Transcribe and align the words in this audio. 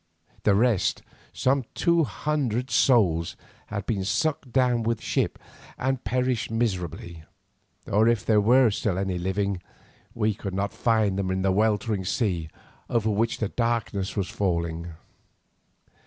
The 0.45 0.55
rest, 0.55 1.03
some 1.31 1.63
two 1.75 2.05
hundred 2.05 2.71
souls, 2.71 3.35
had 3.67 3.85
been 3.85 4.03
sucked 4.03 4.51
down 4.51 4.81
with 4.81 4.97
the 4.97 5.03
ship 5.03 5.37
and 5.77 6.03
perished 6.03 6.49
miserably, 6.49 7.23
or 7.85 8.07
if 8.07 8.25
there 8.25 8.41
were 8.41 8.63
any 8.63 8.71
still 8.71 8.95
living, 8.95 9.61
we 10.15 10.33
could 10.33 10.55
not 10.55 10.73
find 10.73 11.19
them 11.19 11.29
in 11.29 11.43
that 11.43 11.51
weltering 11.51 12.03
sea 12.03 12.49
over 12.89 13.11
which 13.11 13.37
the 13.37 13.49
darkness 13.49 14.15
was 14.15 14.27
falling. 14.27 14.93